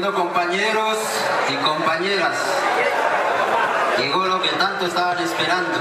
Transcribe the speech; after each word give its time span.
Bueno, 0.00 0.14
compañeros 0.14 0.96
y 1.52 1.56
compañeras, 1.56 2.38
llegó 3.98 4.26
lo 4.26 4.40
que 4.40 4.50
tanto 4.50 4.86
estaban 4.86 5.18
esperando. 5.18 5.72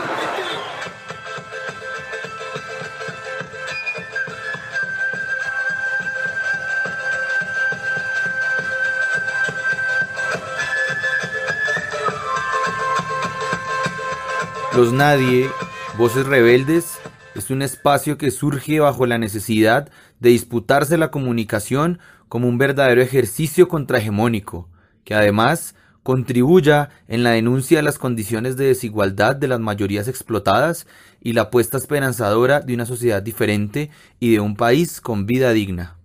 Los 14.76 14.94
Nadie, 14.94 15.52
Voces 15.96 16.26
Rebeldes, 16.26 16.98
es 17.36 17.52
un 17.52 17.62
espacio 17.62 18.18
que 18.18 18.32
surge 18.32 18.80
bajo 18.80 19.06
la 19.06 19.20
necesidad 19.20 19.92
de 20.20 20.30
disputarse 20.32 20.98
la 20.98 21.12
comunicación 21.12 22.00
como 22.30 22.48
un 22.48 22.58
verdadero 22.58 23.02
ejercicio 23.02 23.68
contrahegemónico, 23.68 24.70
que 25.04 25.14
además 25.14 25.76
contribuya 26.04 26.90
en 27.08 27.24
la 27.24 27.32
denuncia 27.32 27.80
de 27.80 27.84
las 27.84 28.00
condiciones 28.00 28.56
de 28.56 28.68
desigualdad 28.68 29.36
de 29.36 29.50
las 29.50 29.60
mayorías 29.60 30.08
explotadas 30.08 30.88
y 31.20 31.34
la 31.34 31.44
apuesta 31.44 31.78
esperanzadora 31.78 32.62
de 32.62 32.74
una 32.74 32.86
sociedad 32.86 33.22
diferente 33.22 33.90
y 34.20 34.32
de 34.32 34.40
un 34.40 34.56
país 34.56 35.02
con 35.02 35.26
vida 35.26 35.52
digna. 35.52 35.98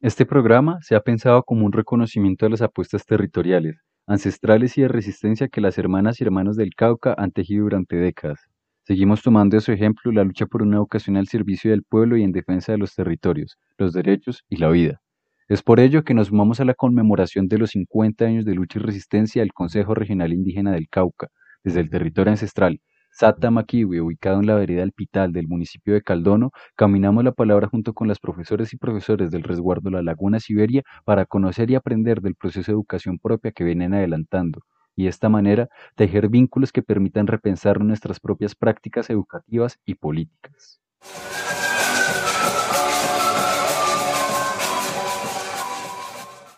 Este 0.00 0.26
programa 0.26 0.78
se 0.80 0.96
ha 0.96 1.00
pensado 1.00 1.42
como 1.42 1.66
un 1.66 1.72
reconocimiento 1.72 2.46
de 2.46 2.50
las 2.50 2.62
apuestas 2.62 3.04
territoriales, 3.04 3.76
ancestrales 4.06 4.78
y 4.78 4.82
de 4.82 4.88
resistencia 4.88 5.48
que 5.48 5.60
las 5.60 5.78
hermanas 5.78 6.20
y 6.20 6.24
hermanos 6.24 6.56
del 6.56 6.74
Cauca 6.74 7.14
han 7.16 7.30
tejido 7.30 7.64
durante 7.64 7.96
décadas. 7.96 8.40
Seguimos 8.90 9.22
tomando 9.22 9.56
de 9.56 9.60
su 9.60 9.70
ejemplo 9.70 10.10
la 10.10 10.24
lucha 10.24 10.46
por 10.46 10.62
una 10.62 10.78
educación 10.78 11.16
al 11.16 11.28
servicio 11.28 11.70
del 11.70 11.84
pueblo 11.84 12.16
y 12.16 12.24
en 12.24 12.32
defensa 12.32 12.72
de 12.72 12.78
los 12.78 12.92
territorios, 12.92 13.56
los 13.78 13.92
derechos 13.92 14.42
y 14.48 14.56
la 14.56 14.68
vida. 14.68 15.00
Es 15.46 15.62
por 15.62 15.78
ello 15.78 16.02
que 16.02 16.12
nos 16.12 16.26
sumamos 16.26 16.58
a 16.58 16.64
la 16.64 16.74
conmemoración 16.74 17.46
de 17.46 17.58
los 17.58 17.70
50 17.70 18.24
años 18.24 18.44
de 18.44 18.56
lucha 18.56 18.80
y 18.80 18.82
resistencia 18.82 19.42
del 19.42 19.52
Consejo 19.52 19.94
Regional 19.94 20.32
Indígena 20.32 20.72
del 20.72 20.88
Cauca, 20.88 21.28
desde 21.62 21.78
el 21.78 21.88
territorio 21.88 22.32
ancestral, 22.32 22.80
Sata 23.12 23.52
Maquiwe, 23.52 24.00
ubicado 24.00 24.40
en 24.40 24.46
la 24.46 24.56
vereda 24.56 24.80
del 24.80 24.90
Pital 24.90 25.30
del 25.30 25.46
municipio 25.46 25.94
de 25.94 26.02
Caldono, 26.02 26.50
caminamos 26.74 27.22
la 27.22 27.30
palabra 27.30 27.68
junto 27.68 27.92
con 27.94 28.08
las 28.08 28.18
profesores 28.18 28.72
y 28.72 28.76
profesores 28.76 29.30
del 29.30 29.44
resguardo 29.44 29.90
La 29.90 30.02
Laguna 30.02 30.40
Siberia 30.40 30.82
para 31.04 31.26
conocer 31.26 31.70
y 31.70 31.76
aprender 31.76 32.20
del 32.22 32.34
proceso 32.34 32.72
de 32.72 32.74
educación 32.74 33.20
propia 33.20 33.52
que 33.52 33.62
vienen 33.62 33.94
adelantando 33.94 34.62
y 35.00 35.04
de 35.04 35.08
esta 35.08 35.28
manera 35.28 35.70
tejer 35.94 36.28
vínculos 36.28 36.72
que 36.72 36.82
permitan 36.82 37.26
repensar 37.26 37.80
nuestras 37.80 38.20
propias 38.20 38.54
prácticas 38.54 39.08
educativas 39.08 39.78
y 39.86 39.94
políticas. 39.94 40.80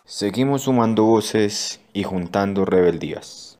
Seguimos 0.03 0.63
sumando 0.63 1.05
voces 1.05 1.81
y 1.93 2.03
juntando 2.03 2.65
rebeldías. 2.65 3.52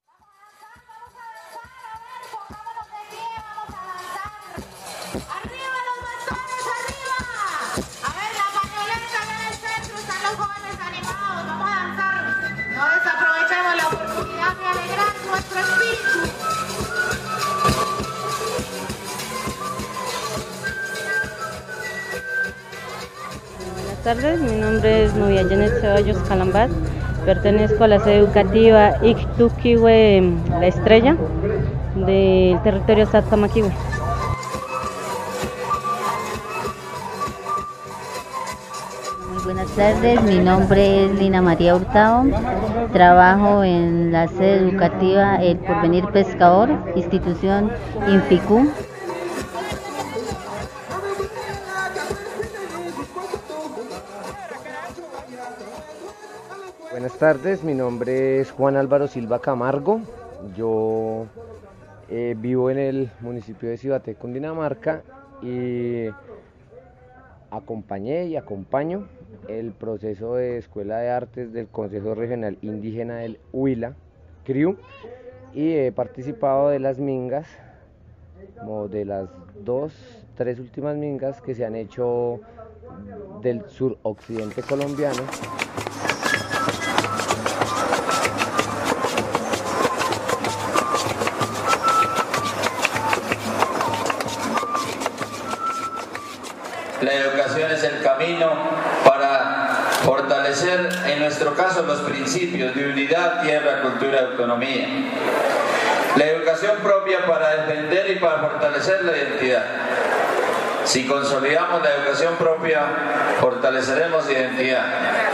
Tardes, 24.04 24.42
mi 24.42 24.58
nombre 24.58 25.06
es 25.06 25.14
Nubia 25.14 25.48
Janet 25.48 25.80
Ceballos 25.80 26.18
Calambat, 26.28 26.70
pertenezco 27.26 27.86
a 27.86 27.88
la 27.88 28.00
sede 28.00 28.18
educativa 28.18 28.98
Ictuquiwe 29.02 30.34
La 30.60 30.68
Estrella 30.68 31.16
del 31.96 32.62
territorio 32.64 33.06
Satamaquiwe. 33.06 33.72
Muy 39.30 39.44
buenas 39.46 39.72
tardes, 39.72 40.22
mi 40.24 40.40
nombre 40.40 41.06
es 41.06 41.12
Lina 41.18 41.42
María 41.42 41.74
Hurtado, 41.74 42.26
trabajo 42.92 43.64
en 43.64 44.12
la 44.12 44.28
sede 44.28 44.58
educativa 44.70 45.38
El 45.38 45.60
Porvenir 45.60 46.06
Pescador, 46.08 46.70
institución 46.98 47.72
Inficú. 48.10 48.70
Buenas 57.14 57.36
tardes, 57.38 57.64
mi 57.64 57.76
nombre 57.76 58.40
es 58.40 58.50
Juan 58.50 58.76
Álvaro 58.76 59.08
Silva 59.08 59.40
Camargo. 59.40 60.02
Yo 60.58 61.28
eh, 62.10 62.34
vivo 62.36 62.72
en 62.72 62.80
el 62.80 63.12
municipio 63.20 63.70
de 63.70 63.78
Cibaté, 63.78 64.16
Cundinamarca 64.16 65.04
y 65.44 66.08
acompañé 67.52 68.26
y 68.26 68.36
acompaño 68.36 69.08
el 69.48 69.74
proceso 69.74 70.36
de 70.36 70.58
Escuela 70.58 70.98
de 70.98 71.12
Artes 71.12 71.54
del 71.54 71.68
Consejo 71.68 72.16
Regional 72.16 72.58
Indígena 72.64 73.18
del 73.18 73.38
Huila, 73.54 73.94
CRIU, 74.44 74.78
y 75.54 75.72
he 75.74 75.92
participado 75.92 76.70
de 76.70 76.80
las 76.80 76.98
mingas, 76.98 77.46
como 78.58 78.88
de 78.88 79.06
las 79.06 79.30
dos, 79.64 79.94
tres 80.36 80.60
últimas 80.60 80.98
mingas 80.98 81.42
que 81.42 81.54
se 81.54 81.64
han 81.64 81.76
hecho 81.76 82.40
del 83.44 83.64
suroccidente 83.70 84.64
colombiano. 84.64 85.22
Fortalecer, 100.54 101.12
en 101.12 101.20
nuestro 101.20 101.56
caso, 101.56 101.84
los 101.84 102.02
principios 102.02 102.76
de 102.76 102.90
unidad, 102.90 103.42
tierra, 103.42 103.82
cultura, 103.82 104.28
autonomía. 104.32 104.88
La 106.16 106.26
educación 106.26 106.78
propia 106.84 107.26
para 107.26 107.66
defender 107.66 108.12
y 108.12 108.20
para 108.20 108.38
fortalecer 108.40 109.04
la 109.04 109.18
identidad. 109.18 109.66
Si 110.86 111.08
consolidamos 111.08 111.82
la 111.82 111.96
educación 111.96 112.36
propia, 112.36 112.82
fortaleceremos 113.40 114.30
identidad. 114.30 114.86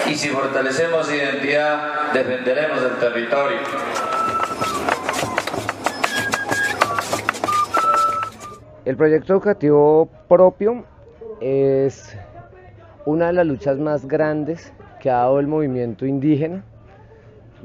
Y 0.08 0.16
si 0.16 0.30
fortalecemos 0.30 1.12
identidad, 1.12 2.12
defenderemos 2.14 2.82
el 2.82 2.98
territorio. 2.98 3.58
El 8.86 8.96
proyecto 8.96 9.34
educativo 9.34 10.10
propio 10.30 10.86
es 11.42 12.16
una 13.06 13.28
de 13.28 13.34
las 13.34 13.46
luchas 13.46 13.78
más 13.78 14.08
grandes 14.08 14.72
que 15.00 15.10
ha 15.10 15.18
dado 15.18 15.40
el 15.40 15.48
movimiento 15.48 16.06
indígena 16.06 16.64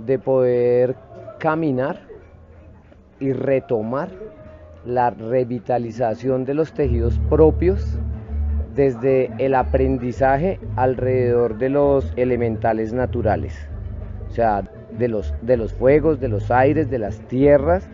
de 0.07 0.19
poder 0.19 0.97
caminar 1.39 2.01
y 3.21 3.33
retomar 3.33 4.09
la 4.85 5.11
revitalización 5.11 6.45
de 6.45 6.55
los 6.55 6.73
tejidos 6.73 7.19
propios 7.31 7.99
desde 8.75 9.31
el 9.39 9.55
aprendizaje 9.55 10.59
alrededor 10.77 11.59
de 11.59 11.71
los 11.71 12.13
elementales 12.17 12.93
naturales, 12.93 13.69
o 14.29 14.33
sea, 14.33 14.63
de 14.99 15.09
los, 15.09 15.33
de 15.43 15.57
los 15.57 15.73
fuegos, 15.73 16.21
de 16.21 16.29
los 16.29 16.51
aires, 16.51 16.91
de 16.91 16.99
las 16.99 17.21
tierras 17.29 17.89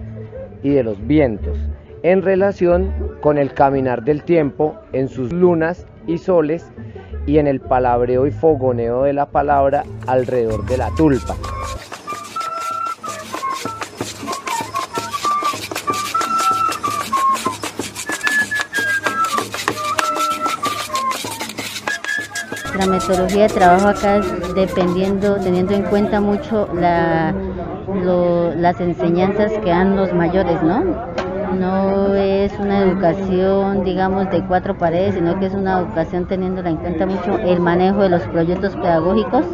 y 0.62 0.70
de 0.70 0.82
los 0.82 1.06
vientos 1.06 1.58
en 2.02 2.22
relación 2.22 2.92
con 3.20 3.38
el 3.38 3.52
caminar 3.52 4.04
del 4.04 4.22
tiempo 4.22 4.76
en 4.92 5.08
sus 5.08 5.32
lunas 5.32 5.86
y 6.10 6.18
soles 6.18 6.70
y 7.26 7.38
en 7.38 7.46
el 7.46 7.60
palabreo 7.60 8.26
y 8.26 8.32
fogoneo 8.32 9.04
de 9.04 9.12
la 9.12 9.26
palabra 9.26 9.84
alrededor 10.06 10.66
de 10.66 10.76
la 10.76 10.90
tulpa. 10.96 11.36
La 22.78 22.86
metodología 22.86 23.42
de 23.42 23.48
trabajo 23.50 23.88
acá 23.88 24.16
es 24.16 24.54
dependiendo, 24.54 25.36
teniendo 25.36 25.74
en 25.74 25.82
cuenta 25.82 26.20
mucho 26.20 26.66
las 26.72 27.34
enseñanzas 28.80 29.52
que 29.62 29.68
dan 29.68 29.96
los 29.96 30.14
mayores, 30.14 30.62
¿no? 30.62 31.19
No 31.58 32.14
es 32.14 32.52
una 32.58 32.78
educación, 32.78 33.84
digamos, 33.84 34.30
de 34.30 34.44
cuatro 34.46 34.76
paredes, 34.78 35.14
sino 35.14 35.38
que 35.38 35.46
es 35.46 35.54
una 35.54 35.80
educación 35.80 36.26
teniendo 36.26 36.62
en 36.62 36.76
cuenta 36.76 37.06
mucho 37.06 37.38
el 37.38 37.60
manejo 37.60 38.02
de 38.02 38.08
los 38.08 38.22
proyectos 38.22 38.76
pedagógicos 38.76 39.44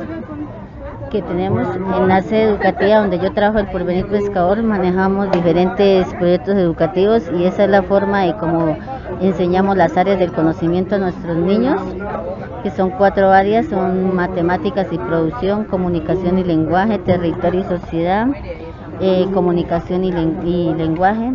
que 1.10 1.22
tenemos 1.22 1.68
en 1.76 2.08
la 2.08 2.20
sede 2.20 2.42
educativa 2.50 2.98
donde 2.98 3.18
yo 3.18 3.32
trabajo 3.32 3.60
el 3.60 3.66
Porvenir 3.68 4.06
Pescador, 4.06 4.62
manejamos 4.62 5.30
diferentes 5.30 6.06
proyectos 6.14 6.56
educativos 6.56 7.30
y 7.36 7.44
esa 7.44 7.64
es 7.64 7.70
la 7.70 7.82
forma 7.82 8.22
de 8.22 8.34
cómo 8.36 8.76
enseñamos 9.20 9.76
las 9.76 9.96
áreas 9.96 10.18
del 10.18 10.32
conocimiento 10.32 10.96
a 10.96 10.98
nuestros 10.98 11.36
niños, 11.36 11.80
que 12.62 12.70
son 12.70 12.90
cuatro 12.90 13.30
áreas, 13.30 13.66
son 13.66 14.14
matemáticas 14.14 14.88
y 14.90 14.98
producción, 14.98 15.64
comunicación 15.64 16.38
y 16.38 16.44
lenguaje, 16.44 16.98
territorio 16.98 17.60
y 17.60 17.64
sociedad, 17.64 18.26
eh, 19.00 19.26
comunicación 19.32 20.04
y, 20.04 20.08
y 20.44 20.74
lenguaje. 20.74 21.32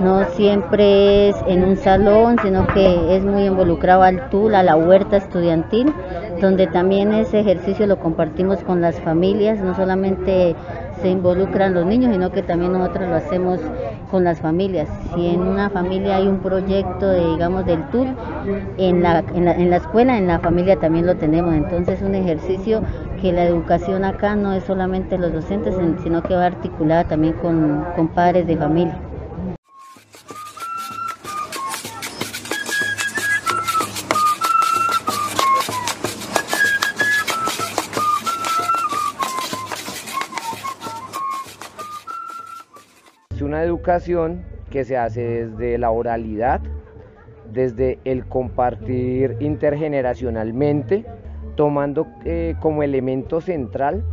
No 0.00 0.24
siempre 0.26 1.28
es 1.28 1.36
en 1.48 1.64
un 1.64 1.76
salón, 1.76 2.36
sino 2.42 2.66
que 2.68 3.16
es 3.16 3.24
muy 3.24 3.46
involucrado 3.46 4.02
al 4.02 4.30
TUL, 4.30 4.54
a 4.54 4.62
la 4.62 4.76
huerta 4.76 5.16
estudiantil, 5.16 5.92
donde 6.40 6.68
también 6.68 7.12
ese 7.12 7.40
ejercicio 7.40 7.86
lo 7.86 7.98
compartimos 7.98 8.62
con 8.62 8.80
las 8.80 9.00
familias, 9.00 9.58
no 9.58 9.74
solamente 9.74 10.54
se 11.02 11.08
involucran 11.08 11.74
los 11.74 11.84
niños, 11.84 12.12
sino 12.12 12.30
que 12.30 12.42
también 12.42 12.72
nosotros 12.72 13.08
lo 13.08 13.16
hacemos 13.16 13.60
con 14.10 14.22
las 14.22 14.40
familias. 14.40 14.88
Si 15.14 15.26
en 15.26 15.40
una 15.40 15.68
familia 15.70 16.16
hay 16.16 16.28
un 16.28 16.38
proyecto, 16.38 17.08
de, 17.08 17.26
digamos, 17.32 17.66
del 17.66 17.82
tour, 17.90 18.06
en 18.76 19.02
la, 19.02 19.24
en, 19.34 19.44
la, 19.44 19.52
en 19.52 19.70
la 19.70 19.76
escuela, 19.76 20.16
en 20.16 20.28
la 20.28 20.38
familia 20.38 20.76
también 20.76 21.06
lo 21.06 21.16
tenemos. 21.16 21.54
Entonces, 21.54 22.02
un 22.02 22.14
ejercicio 22.14 22.82
que 23.20 23.32
la 23.32 23.44
educación 23.44 24.04
acá 24.04 24.36
no 24.36 24.52
es 24.52 24.64
solamente 24.64 25.18
los 25.18 25.32
docentes, 25.32 25.74
sino 26.02 26.22
que 26.22 26.34
va 26.34 26.46
articulada 26.46 27.04
también 27.04 27.34
con, 27.34 27.84
con 27.96 28.08
padres 28.08 28.46
de 28.46 28.56
familia. 28.56 28.96
Que 44.70 44.84
se 44.84 44.98
hace 44.98 45.46
desde 45.46 45.78
la 45.78 45.90
oralidad, 45.90 46.60
desde 47.50 47.98
el 48.04 48.26
compartir 48.26 49.38
intergeneracionalmente, 49.40 51.06
tomando 51.56 52.06
eh, 52.26 52.54
como 52.60 52.82
elemento 52.82 53.40
central 53.40 54.04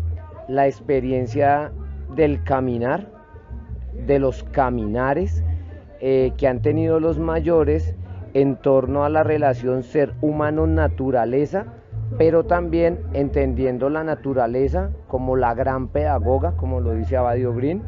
la 0.48 0.66
experiencia 0.68 1.74
del 2.16 2.42
caminar, 2.45 3.12
de 4.07 4.18
los 4.19 4.44
caminares 4.44 5.44
eh, 6.00 6.31
que 6.38 6.48
han 6.48 6.62
tenido 6.62 7.01
los 7.01 7.19
mayores 7.19 7.95
en 8.33 8.56
torno 8.56 9.04
a 9.04 9.10
la 9.10 9.24
relación 9.24 9.83
ser 9.83 10.13
humano-naturaleza, 10.21 11.66
pero 12.18 12.45
también 12.45 13.00
entendiendo 13.12 13.89
la 13.89 14.06
naturaleza 14.06 14.92
como 15.10 15.36
la 15.36 15.54
gran 15.54 15.89
pedagoga, 15.89 16.54
como 16.56 16.80
lo 16.80 16.94
dice 16.94 17.18
Abadio 17.18 17.54
Green, 17.54 17.81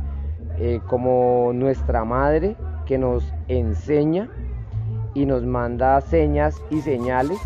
eh, 0.60 0.82
como 0.88 1.52
nuestra 1.54 2.04
madre 2.04 2.56
que 2.86 2.98
nos 2.98 3.24
enseña 3.48 4.30
y 5.14 5.26
nos 5.26 5.44
manda 5.44 6.00
señas 6.02 6.56
y 6.70 6.82
señales. 6.82 7.40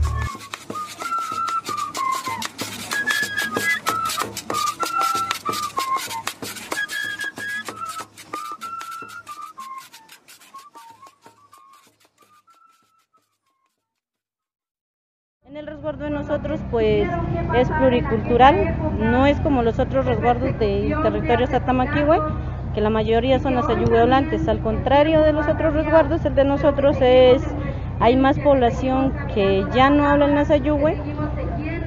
En 15.43 15.57
el 15.57 15.67
resguardo 15.67 16.05
de 16.05 16.11
nosotros 16.11 16.61
pues 16.71 17.09
es 17.55 17.69
pluricultural, 17.69 18.77
no 18.99 19.25
es 19.25 19.39
como 19.41 19.63
los 19.63 19.79
otros 19.79 20.05
resguardos 20.05 20.57
del 20.59 21.01
territorio 21.03 21.47
Satamaquihue, 21.47 22.19
que 22.73 22.81
la 22.81 22.89
mayoría 22.89 23.39
son 23.39 23.55
las 23.55 23.67
ayugueolantes. 23.69 24.47
Al 24.47 24.59
contrario 24.59 25.21
de 25.21 25.33
los 25.33 25.47
otros 25.47 25.73
resguardos, 25.73 26.25
el 26.25 26.35
de 26.35 26.45
nosotros 26.45 26.97
es, 27.01 27.41
hay 27.99 28.15
más 28.15 28.39
población 28.39 29.13
que 29.33 29.65
ya 29.73 29.89
no 29.89 30.07
hablan 30.07 30.35
las 30.35 30.49
ayugüe 30.49 30.97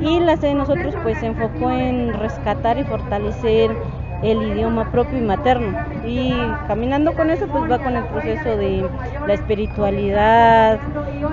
y 0.01 0.21
la 0.21 0.37
de 0.37 0.55
nosotros 0.55 0.95
pues 1.03 1.19
se 1.19 1.27
enfocó 1.27 1.71
en 1.71 2.13
rescatar 2.13 2.79
y 2.79 2.85
fortalecer 2.85 3.71
el 4.23 4.43
idioma 4.43 4.91
propio 4.91 5.19
y 5.19 5.23
materno. 5.23 5.77
Y 6.07 6.35
caminando 6.67 7.15
con 7.15 7.31
eso 7.31 7.47
pues 7.49 7.71
va 7.71 7.79
con 7.79 7.97
el 7.97 8.05
proceso 8.05 8.57
de 8.57 8.89
la 9.27 9.35
espiritualidad, 9.35 10.81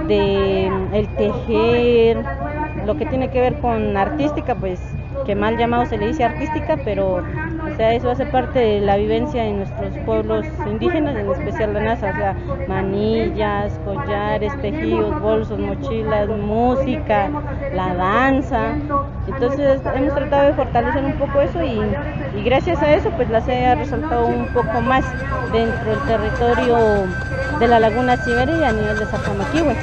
de 0.08 0.68
el 0.94 1.08
tejer, 1.16 2.24
lo 2.86 2.96
que 2.96 3.06
tiene 3.06 3.30
que 3.30 3.40
ver 3.40 3.60
con 3.60 3.96
artística 3.98 4.56
pues 4.56 4.80
que 5.26 5.36
mal 5.36 5.58
llamado 5.58 5.86
se 5.86 5.98
le 5.98 6.08
dice 6.08 6.24
artística, 6.24 6.78
pero 6.84 7.24
eso 7.90 8.12
hace 8.12 8.26
parte 8.26 8.60
de 8.60 8.82
la 8.82 8.98
vivencia 8.98 9.46
en 9.46 9.58
nuestros 9.58 9.98
pueblos 10.06 10.46
indígenas, 10.68 11.16
en 11.16 11.30
especial 11.30 11.74
la 11.74 11.80
NASA, 11.82 12.12
o 12.12 12.16
sea, 12.16 12.36
manillas, 12.68 13.80
collares, 13.84 14.54
tejidos, 14.62 15.20
bolsos, 15.20 15.58
mochilas, 15.58 16.30
música, 16.30 17.30
la 17.74 17.94
danza. 17.96 18.76
Entonces 19.28 19.82
hemos 19.96 20.14
tratado 20.14 20.48
de 20.48 20.54
fortalecer 20.54 21.04
un 21.04 21.14
poco 21.14 21.42
eso 21.42 21.62
y, 21.64 21.82
gracias 22.44 22.82
a 22.82 22.94
eso 22.94 23.10
pues 23.12 23.30
la 23.30 23.42
SED 23.42 23.66
ha 23.66 23.76
resaltado 23.76 24.28
un 24.28 24.48
poco 24.48 24.82
más 24.82 25.04
dentro 25.52 25.92
del 25.92 26.00
territorio 26.00 26.78
de 27.60 27.68
la 27.68 27.80
laguna 27.80 28.18
Siberia 28.18 28.58
y 28.58 28.64
a 28.64 28.72
nivel 28.72 28.98
de 28.98 29.06
Zapamaquihue. 29.06 29.76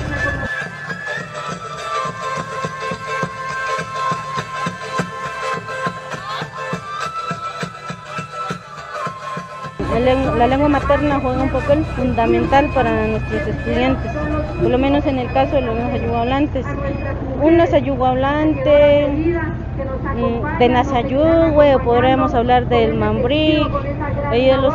La 9.99 10.47
lengua 10.47 10.69
materna 10.69 11.19
juega 11.21 11.43
un 11.43 11.49
papel 11.51 11.85
fundamental 11.85 12.71
para 12.73 13.09
nuestros 13.09 13.49
estudiantes, 13.49 14.13
por 14.61 14.71
lo 14.71 14.79
menos 14.79 15.05
en 15.07 15.19
el 15.19 15.33
caso 15.33 15.57
de 15.57 15.63
los 15.63 15.77
ayuguablantes. 15.77 16.65
Un 17.43 17.57
nasayuguablante 17.57 19.11
de 20.59 20.69
Nasayugüe, 20.69 21.75
o 21.75 21.79
podríamos 21.81 22.33
hablar 22.33 22.69
del 22.69 22.95
mambrí, 22.95 23.61
y 24.33 24.47
de 24.47 24.57
los 24.57 24.75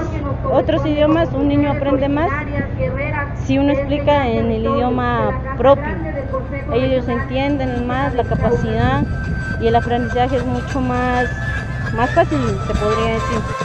otros 0.51 0.85
idiomas, 0.85 1.29
un 1.33 1.47
niño 1.47 1.71
aprende 1.71 2.09
más 2.09 2.29
si 3.45 3.57
uno 3.57 3.71
explica 3.71 4.27
en 4.27 4.51
el 4.51 4.65
idioma 4.65 5.55
propio. 5.57 5.95
Ellos 6.73 7.07
entienden 7.07 7.87
más 7.87 8.13
la 8.13 8.23
capacidad 8.25 9.03
y 9.61 9.67
el 9.67 9.75
aprendizaje 9.75 10.35
es 10.35 10.45
mucho 10.45 10.81
más, 10.81 11.29
más 11.95 12.09
fácil, 12.11 12.39
se 12.67 12.73
podría 12.73 13.13
decir. 13.13 13.62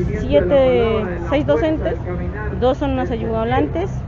Siete, 0.00 1.08
seis 1.18 1.46
docentes, 1.46 1.98
dos 2.50 2.78
son 2.78 2.96
las 2.96 3.10
ayudantes 3.10 4.04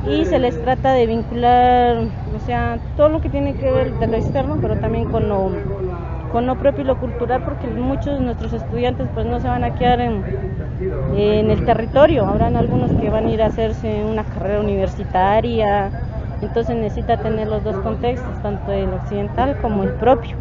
y 0.00 0.26
se 0.26 0.38
les 0.38 0.60
trata 0.60 0.92
de 0.94 1.06
vincular, 1.06 1.98
o 2.32 2.40
sea, 2.40 2.80
todo 2.94 3.08
lo 3.10 3.20
que 3.20 3.30
tiene 3.30 3.56
que 3.56 3.70
ver 3.72 3.94
de 3.96 4.08
lo 4.08 4.16
externo, 4.16 4.58
pero 4.60 4.78
también 4.78 5.06
con 5.06 5.28
lo, 5.28 5.62
con 6.26 6.46
lo 6.46 6.58
propio 6.58 6.84
y 6.84 6.86
lo 6.86 6.98
cultural, 6.98 7.42
porque 7.42 7.68
muchos 7.68 8.18
de 8.18 8.24
nuestros 8.24 8.52
estudiantes 8.54 9.10
pues 9.12 9.26
no 9.26 9.40
se 9.40 9.48
van 9.48 9.64
a 9.64 9.72
quedar 9.72 10.00
en, 10.00 10.26
en 11.08 11.50
el 11.50 11.64
territorio, 11.64 12.26
habrán 12.26 12.56
algunos 12.56 12.94
que 12.96 13.10
van 13.10 13.26
a 13.26 13.30
ir 13.32 13.42
a 13.42 13.46
hacerse 13.46 14.04
una 14.04 14.24
carrera 14.26 14.60
universitaria, 14.60 15.94
entonces 16.40 16.76
necesita 16.76 17.18
tener 17.18 17.48
los 17.48 17.64
dos 17.64 17.78
contextos, 17.80 18.40
tanto 18.40 18.72
el 18.72 18.94
occidental 18.94 19.56
como 19.56 19.84
el 19.84 19.94
propio. 19.94 20.36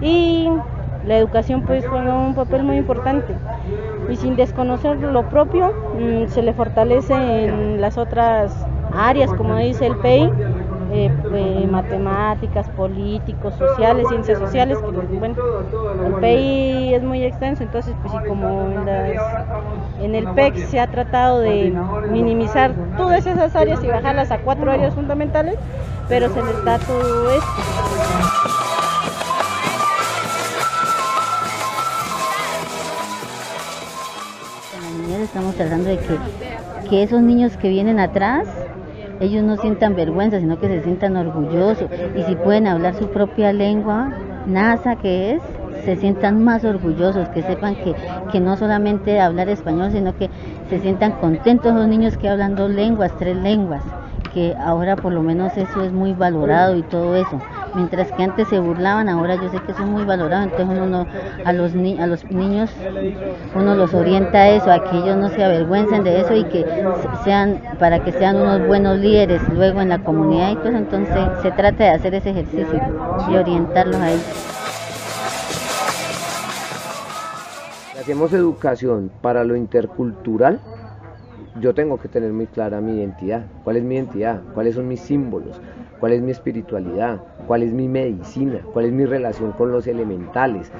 Y 0.00 0.48
la 1.06 1.16
educación 1.16 1.62
pues 1.62 1.86
juega 1.86 2.14
un 2.14 2.34
papel 2.34 2.62
muy 2.64 2.76
importante 2.76 3.34
y 4.08 4.16
sin 4.16 4.36
desconocer 4.36 4.98
lo 5.00 5.28
propio 5.28 5.72
mmm, 5.98 6.26
se 6.28 6.42
le 6.42 6.52
fortalece 6.52 7.14
en 7.14 7.80
las 7.80 7.96
otras 7.96 8.66
áreas 8.92 9.32
como 9.32 9.56
dice 9.56 9.86
el 9.86 9.96
PEI 9.96 10.30
eh, 10.92 11.10
eh, 11.34 11.66
matemáticas, 11.68 12.68
políticos, 12.70 13.54
sociales, 13.58 14.06
ciencias 14.08 14.38
sociales, 14.38 14.78
bueno, 15.18 15.34
el 16.06 16.12
PEI 16.14 16.94
es 16.94 17.02
muy 17.02 17.24
extenso, 17.24 17.64
entonces 17.64 17.92
pues 18.02 18.14
y 18.14 18.28
como 18.28 18.70
en, 18.70 18.88
en 20.04 20.14
el 20.14 20.28
PEC 20.34 20.56
se 20.56 20.78
ha 20.78 20.86
tratado 20.86 21.40
de 21.40 21.76
minimizar 22.10 22.72
todas 22.96 23.26
esas 23.26 23.56
áreas 23.56 23.82
y 23.82 23.88
bajarlas 23.88 24.30
a 24.30 24.38
cuatro 24.38 24.70
áreas 24.70 24.94
fundamentales, 24.94 25.58
pero 26.08 26.28
se 26.28 26.40
les 26.40 26.64
da 26.64 26.78
todo 26.78 27.30
esto. 27.30 27.95
Estamos 35.36 35.54
tratando 35.54 35.90
de 35.90 35.98
que, 35.98 36.88
que 36.88 37.02
esos 37.02 37.20
niños 37.20 37.58
que 37.58 37.68
vienen 37.68 38.00
atrás, 38.00 38.48
ellos 39.20 39.44
no 39.44 39.58
sientan 39.58 39.94
vergüenza, 39.94 40.40
sino 40.40 40.58
que 40.58 40.66
se 40.66 40.82
sientan 40.82 41.14
orgullosos. 41.14 41.90
Y 42.16 42.22
si 42.22 42.34
pueden 42.36 42.66
hablar 42.66 42.94
su 42.94 43.08
propia 43.08 43.52
lengua, 43.52 44.14
NASA 44.46 44.96
que 44.96 45.34
es, 45.34 45.42
se 45.84 45.96
sientan 45.96 46.42
más 46.42 46.64
orgullosos, 46.64 47.28
que 47.28 47.42
sepan 47.42 47.74
que, 47.74 47.94
que 48.32 48.40
no 48.40 48.56
solamente 48.56 49.20
hablar 49.20 49.50
español, 49.50 49.90
sino 49.92 50.16
que 50.16 50.30
se 50.70 50.78
sientan 50.78 51.12
contentos 51.12 51.74
los 51.74 51.86
niños 51.86 52.16
que 52.16 52.30
hablan 52.30 52.56
dos 52.56 52.70
lenguas, 52.70 53.12
tres 53.18 53.36
lenguas, 53.36 53.82
que 54.32 54.56
ahora 54.58 54.96
por 54.96 55.12
lo 55.12 55.22
menos 55.22 55.54
eso 55.58 55.82
es 55.82 55.92
muy 55.92 56.14
valorado 56.14 56.76
y 56.76 56.82
todo 56.82 57.14
eso. 57.14 57.42
Mientras 57.74 58.10
que 58.12 58.22
antes 58.22 58.48
se 58.48 58.58
burlaban, 58.58 59.08
ahora 59.08 59.36
yo 59.36 59.48
sé 59.50 59.58
que 59.60 59.72
eso 59.72 59.82
es 59.82 59.88
muy 59.88 60.04
valorado, 60.04 60.44
entonces 60.44 60.78
uno 60.80 61.06
a 61.44 61.52
los 61.52 61.74
ni, 61.74 61.98
a 61.98 62.06
los 62.06 62.24
niños 62.30 62.70
uno 63.54 63.74
los 63.74 63.92
orienta 63.92 64.38
a 64.38 64.48
eso, 64.50 64.70
a 64.70 64.82
que 64.84 64.96
ellos 64.96 65.16
no 65.16 65.28
se 65.28 65.44
avergüencen 65.44 66.04
de 66.04 66.20
eso 66.20 66.34
y 66.34 66.44
que 66.44 66.64
sean 67.24 67.60
para 67.78 68.02
que 68.02 68.12
sean 68.12 68.36
unos 68.36 68.66
buenos 68.66 68.98
líderes 68.98 69.42
luego 69.50 69.80
en 69.80 69.90
la 69.90 69.98
comunidad 69.98 70.52
y 70.52 70.56
todo 70.56 70.76
entonces 70.76 71.28
se 71.42 71.50
trata 71.50 71.84
de 71.84 71.90
hacer 71.90 72.14
ese 72.14 72.30
ejercicio 72.30 72.80
y 73.30 73.36
orientarlos 73.36 73.96
a 73.96 74.10
ellos. 74.10 74.56
hacemos 78.06 78.32
educación 78.32 79.10
para 79.20 79.42
lo 79.42 79.56
intercultural, 79.56 80.60
yo 81.60 81.74
tengo 81.74 81.98
que 81.98 82.06
tener 82.06 82.32
muy 82.32 82.46
clara 82.46 82.80
mi 82.80 82.98
identidad. 82.98 83.46
¿Cuál 83.64 83.78
es 83.78 83.82
mi 83.82 83.96
identidad? 83.96 84.42
¿Cuáles 84.54 84.76
son 84.76 84.86
mis 84.86 85.00
símbolos? 85.00 85.60
¿Cuál 86.00 86.12
es 86.12 86.22
mi 86.22 86.30
espiritualidad? 86.30 87.20
¿Cuál 87.46 87.62
es 87.62 87.72
mi 87.72 87.88
medicina? 87.88 88.60
¿Cuál 88.72 88.86
es 88.86 88.92
mi 88.92 89.04
relación 89.04 89.52
con 89.52 89.72
los 89.72 89.86
elementales? 89.86 90.70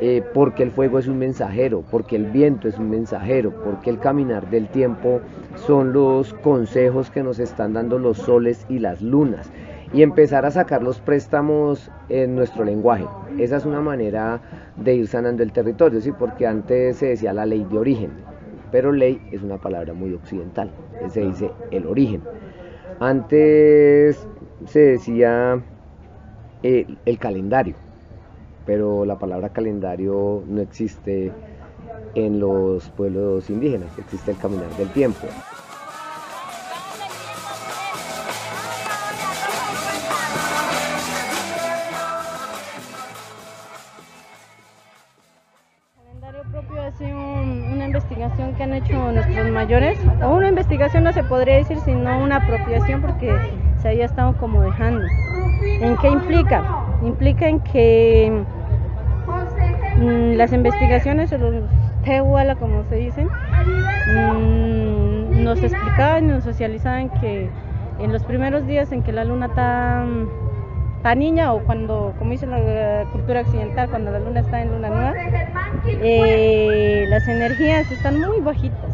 Eh, 0.00 0.22
porque 0.34 0.62
el 0.62 0.70
fuego 0.70 0.98
es 0.98 1.06
un 1.06 1.18
mensajero, 1.18 1.84
porque 1.90 2.16
el 2.16 2.26
viento 2.26 2.68
es 2.68 2.78
un 2.78 2.90
mensajero, 2.90 3.52
porque 3.64 3.90
el 3.90 3.98
caminar 3.98 4.50
del 4.50 4.68
tiempo 4.68 5.20
son 5.54 5.92
los 5.92 6.34
consejos 6.34 7.10
que 7.10 7.22
nos 7.22 7.38
están 7.38 7.72
dando 7.72 7.98
los 7.98 8.18
soles 8.18 8.66
y 8.68 8.78
las 8.78 9.00
lunas 9.00 9.50
y 9.92 10.02
empezar 10.02 10.46
a 10.46 10.50
sacar 10.50 10.82
los 10.82 11.00
préstamos 11.00 11.90
en 12.08 12.34
nuestro 12.34 12.64
lenguaje. 12.64 13.06
Esa 13.38 13.56
es 13.56 13.66
una 13.66 13.80
manera 13.80 14.40
de 14.76 14.94
ir 14.94 15.06
sanando 15.06 15.42
el 15.42 15.52
territorio, 15.52 16.00
¿sí? 16.00 16.12
porque 16.12 16.46
antes 16.46 16.96
se 16.96 17.06
decía 17.06 17.32
la 17.32 17.46
ley 17.46 17.64
de 17.70 17.78
origen, 17.78 18.10
pero 18.70 18.90
ley 18.90 19.20
es 19.30 19.42
una 19.42 19.58
palabra 19.58 19.92
muy 19.92 20.14
occidental, 20.14 20.70
se 21.10 21.20
dice 21.20 21.50
el 21.70 21.86
origen. 21.86 22.22
Antes 23.00 24.26
se 24.66 24.80
decía 24.80 25.60
eh, 26.62 26.86
el 27.06 27.18
calendario, 27.18 27.74
pero 28.66 29.04
la 29.04 29.18
palabra 29.18 29.50
calendario 29.50 30.42
no 30.46 30.60
existe 30.60 31.32
en 32.14 32.40
los 32.40 32.88
pueblos 32.90 33.50
indígenas, 33.50 33.98
existe 33.98 34.32
el 34.32 34.38
caminar 34.38 34.70
del 34.76 34.88
tiempo. 34.90 35.26
o 50.22 50.36
una 50.36 50.48
investigación 50.48 51.04
no 51.04 51.12
se 51.12 51.22
podría 51.24 51.56
decir, 51.56 51.78
sino 51.80 52.22
una 52.22 52.36
apropiación 52.36 53.00
porque 53.00 53.30
se 53.82 53.88
había 53.88 54.04
estado 54.04 54.36
como 54.36 54.62
dejando. 54.62 55.04
¿En 55.80 55.96
qué 55.98 56.08
implica? 56.08 56.62
Implica 57.02 57.48
en 57.48 57.60
que 57.60 58.44
mm, 59.98 60.36
las 60.36 60.52
investigaciones 60.52 61.32
o 61.32 61.38
los 61.38 61.54
tehuala, 62.04 62.54
como 62.54 62.84
se 62.84 62.96
dicen, 62.96 63.26
mm, 63.26 65.42
nos 65.42 65.62
explicaban 65.62 66.24
y 66.24 66.28
nos 66.28 66.44
socializaban 66.44 67.10
que 67.20 67.50
en 67.98 68.12
los 68.12 68.22
primeros 68.22 68.66
días 68.66 68.92
en 68.92 69.02
que 69.02 69.12
la 69.12 69.24
luna 69.24 69.46
está, 69.46 70.04
está 70.96 71.14
niña 71.14 71.52
o 71.52 71.60
cuando, 71.60 72.14
como 72.18 72.30
dice 72.30 72.46
la 72.46 73.04
cultura 73.10 73.40
occidental, 73.40 73.90
cuando 73.90 74.12
la 74.12 74.20
luna 74.20 74.40
está 74.40 74.62
en 74.62 74.70
luna 74.70 74.88
nueva, 74.88 75.14
eh, 75.86 77.06
las 77.08 77.26
energías 77.26 77.90
están 77.90 78.20
muy 78.20 78.40
bajitas 78.40 78.91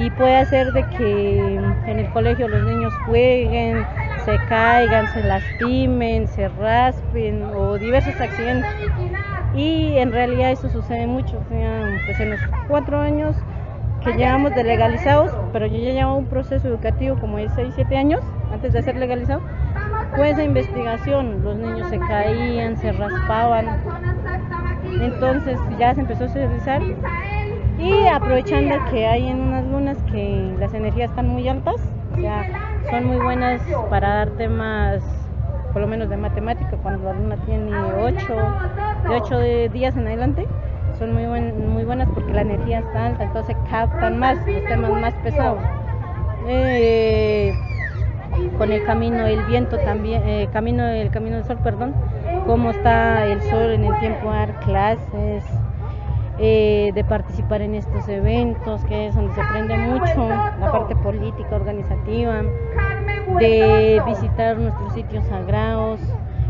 y 0.00 0.08
puede 0.10 0.38
hacer 0.38 0.72
de 0.72 0.82
que 0.96 1.56
en 1.86 1.98
el 1.98 2.10
colegio 2.10 2.48
los 2.48 2.62
niños 2.64 2.92
jueguen, 3.04 3.84
se 4.24 4.38
caigan, 4.48 5.06
se 5.08 5.22
lastimen, 5.22 6.26
se 6.26 6.48
raspen 6.48 7.44
o 7.54 7.76
diversos 7.76 8.18
accidentes. 8.18 8.70
Y 9.54 9.98
en 9.98 10.10
realidad 10.10 10.52
eso 10.52 10.70
sucede 10.70 11.06
mucho, 11.06 11.38
o 11.38 11.48
sea, 11.50 12.00
pues 12.06 12.18
en 12.18 12.30
los 12.30 12.40
cuatro 12.66 12.98
años 12.98 13.36
que 14.02 14.14
llevamos 14.14 14.54
de 14.54 14.64
legalizados, 14.64 15.36
pero 15.52 15.66
yo 15.66 15.76
ya 15.76 15.92
llevo 15.92 16.16
un 16.16 16.26
proceso 16.26 16.66
educativo 16.68 17.18
como 17.20 17.36
de 17.36 17.50
6, 17.50 17.74
7 17.74 17.96
años 17.98 18.22
antes 18.50 18.72
de 18.72 18.82
ser 18.82 18.96
legalizado, 18.96 19.42
fue 20.16 20.30
esa 20.30 20.42
investigación, 20.42 21.44
los 21.44 21.56
niños 21.56 21.90
se 21.90 21.98
caían, 21.98 22.78
se 22.78 22.92
raspaban, 22.92 23.66
entonces 24.84 25.58
ya 25.78 25.94
se 25.94 26.00
empezó 26.00 26.24
a 26.24 26.28
socializar 26.28 26.80
y 27.80 28.06
aprovechando 28.06 28.74
que 28.90 29.06
hay 29.06 29.28
en 29.28 29.40
unas 29.40 29.64
lunas 29.66 29.96
que 30.12 30.54
las 30.58 30.74
energías 30.74 31.10
están 31.10 31.28
muy 31.28 31.48
altas, 31.48 31.76
ya 32.20 32.46
son 32.90 33.06
muy 33.06 33.16
buenas 33.16 33.60
para 33.88 34.14
dar 34.16 34.30
temas, 34.30 35.02
por 35.72 35.82
lo 35.82 35.88
menos 35.88 36.10
de 36.10 36.16
matemática, 36.16 36.76
cuando 36.82 37.04
la 37.04 37.14
luna 37.14 37.36
tiene 37.46 37.72
8, 37.72 38.34
de 39.08 39.14
8 39.16 39.38
días 39.70 39.96
en 39.96 40.06
adelante, 40.06 40.46
son 40.98 41.14
muy, 41.14 41.26
muy 41.26 41.84
buenas 41.84 42.08
porque 42.14 42.32
la 42.32 42.42
energía 42.42 42.80
está 42.80 43.06
alta, 43.06 43.24
entonces 43.24 43.56
captan 43.70 44.18
más 44.18 44.36
los 44.46 44.64
temas 44.66 44.90
más 44.92 45.14
pesados. 45.14 45.60
Eh, 46.46 47.54
con 48.58 48.70
el 48.72 48.84
camino, 48.84 49.26
el 49.26 49.42
viento 49.44 49.78
también, 49.78 50.22
eh, 50.26 50.48
camino, 50.52 50.86
el 50.86 51.10
camino 51.10 51.36
del 51.36 51.44
sol, 51.44 51.58
perdón, 51.62 51.94
cómo 52.46 52.70
está 52.70 53.26
el 53.26 53.40
sol 53.42 53.70
en 53.70 53.84
el 53.84 53.98
tiempo 54.00 54.30
dar 54.30 54.58
clases, 54.60 55.44
eh, 56.42 56.90
de 56.94 57.04
participar 57.04 57.60
en 57.60 57.74
estos 57.74 58.08
eventos, 58.08 58.82
que 58.86 59.08
es 59.08 59.14
donde 59.14 59.34
se 59.34 59.42
aprende 59.42 59.76
mucho 59.76 60.26
la 60.26 60.72
parte 60.72 60.96
política, 60.96 61.54
organizativa, 61.54 62.42
de 63.38 64.02
visitar 64.06 64.56
nuestros 64.56 64.94
sitios 64.94 65.22
sagrados, 65.26 66.00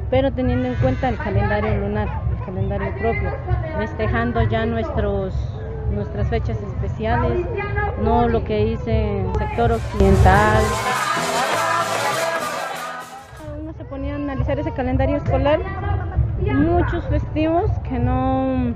pero 0.08 0.30
teniendo 0.32 0.68
en 0.68 0.76
cuenta 0.76 1.08
el 1.08 1.18
calendario 1.18 1.76
lunar, 1.76 2.08
el 2.30 2.44
calendario 2.44 2.92
propio, 3.00 3.32
festejando 3.78 4.42
ya 4.44 4.64
nuestros 4.64 5.34
nuestras 5.90 6.28
fechas 6.28 6.56
especiales, 6.62 7.44
no 8.00 8.28
lo 8.28 8.44
que 8.44 8.64
dice 8.64 9.22
el 9.22 9.34
sector 9.34 9.72
occidental. 9.72 10.62
Uno 13.60 13.72
se 13.72 13.84
ponía 13.86 14.12
a 14.12 14.16
analizar 14.16 14.56
ese 14.60 14.70
calendario 14.70 15.16
escolar, 15.16 15.58
muchos 16.40 17.04
festivos 17.06 17.72
que 17.88 17.98
no 17.98 18.72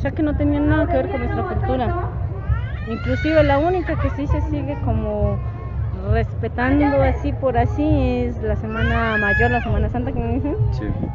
ya 0.00 0.10
que 0.10 0.22
no 0.22 0.36
tenían 0.36 0.68
nada 0.68 0.86
que 0.86 0.96
ver 0.96 1.08
con 1.08 1.20
nuestra 1.20 1.42
cultura. 1.42 1.94
Inclusive 2.88 3.42
la 3.42 3.58
única 3.58 3.98
que 4.00 4.10
sí 4.10 4.26
se 4.26 4.40
sigue 4.42 4.76
como 4.84 5.36
respetando 6.12 7.02
así 7.02 7.32
por 7.32 7.58
así 7.58 7.82
es 8.26 8.40
la 8.42 8.54
semana 8.56 9.16
mayor, 9.18 9.50
la 9.50 9.60
semana 9.60 9.88
santa 9.88 10.12
que 10.12 10.20
me 10.20 10.34
dicen, 10.34 10.56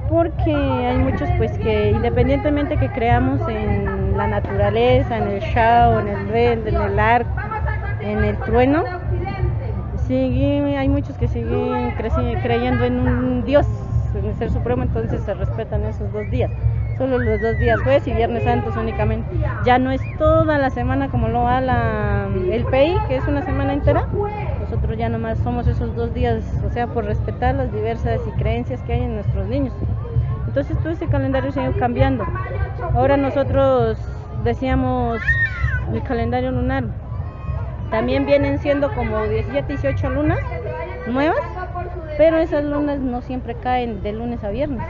porque 0.09 0.53
hay 0.53 0.97
muchos 0.97 1.29
pues 1.38 1.57
que 1.59 1.91
independientemente 1.91 2.77
que 2.77 2.89
creamos 2.89 3.39
en 3.47 4.17
la 4.17 4.27
naturaleza, 4.27 5.17
en 5.17 5.27
el 5.29 5.39
Shao, 5.39 6.00
en 6.01 6.07
el 6.09 6.25
verde, 6.25 6.69
en 6.71 6.81
el 6.81 7.00
arco, 7.00 7.31
en 8.01 8.23
el 8.23 8.38
trueno, 8.39 8.83
sigue, 10.07 10.77
hay 10.77 10.89
muchos 10.89 11.17
que 11.17 11.27
siguen 11.27 11.93
creyendo 12.41 12.83
en 12.83 13.00
un 13.00 13.45
Dios, 13.45 13.65
en 14.13 14.25
el 14.25 14.35
Ser 14.35 14.51
Supremo, 14.51 14.83
entonces 14.83 15.21
se 15.21 15.33
respetan 15.33 15.85
esos 15.85 16.11
dos 16.11 16.29
días 16.29 16.51
solo 17.01 17.17
los 17.17 17.41
dos 17.41 17.58
días, 17.58 17.81
jueves 17.81 18.08
y 18.08 18.13
viernes 18.13 18.43
santos 18.43 18.77
únicamente. 18.77 19.27
Ya 19.65 19.79
no 19.79 19.89
es 19.89 20.01
toda 20.20 20.60
la 20.60 20.70
semana 20.70 21.10
como 21.10 21.29
lo 21.29 21.41
va 21.41 21.60
la, 21.60 22.27
el 22.51 22.63
PI, 22.65 22.96
que 23.08 23.15
es 23.15 23.27
una 23.27 23.41
semana 23.41 23.74
entera. 23.74 24.05
Nosotros 24.60 25.00
ya 25.00 25.10
nomás 25.10 25.39
somos 25.39 25.65
esos 25.65 25.96
dos 25.96 26.13
días, 26.13 26.43
o 26.63 26.70
sea, 26.70 26.86
por 26.86 27.05
respetar 27.05 27.55
las 27.55 27.74
diversas 27.74 28.22
y 28.27 28.31
creencias 28.39 28.84
que 28.84 28.93
hay 28.93 29.01
en 29.01 29.15
nuestros 29.15 29.48
niños. 29.48 29.74
Entonces 30.46 30.77
todo 30.77 30.91
ese 30.91 31.08
calendario 31.08 31.51
se 31.51 31.62
ha 31.62 31.72
ido 31.72 31.79
cambiando. 31.79 32.24
Ahora 32.93 33.17
nosotros 33.17 33.98
decíamos 34.43 35.20
el 35.91 36.03
calendario 36.03 36.51
lunar. 36.51 36.84
También 37.89 38.27
vienen 38.27 38.60
siendo 38.60 38.93
como 38.93 39.24
17, 39.24 39.67
18 39.70 40.10
lunas 40.12 40.38
nuevas, 41.08 41.41
pero 42.20 42.38
esas 42.38 42.63
lunas 42.63 43.00
no 43.00 43.24
siempre 43.24 43.55
caen 43.55 44.03
de 44.03 44.13
lunes 44.13 44.43
a 44.43 44.50
viernes. 44.50 44.84